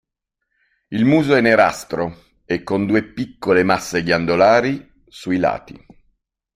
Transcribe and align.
Il 0.89 1.05
muso 1.05 1.35
è 1.35 1.41
nerastro 1.41 2.29
e 2.45 2.63
con 2.63 2.87
due 2.87 3.03
piccole 3.13 3.61
masse 3.61 4.01
ghiandolari 4.01 5.03
sui 5.07 5.37
lati. 5.37 5.79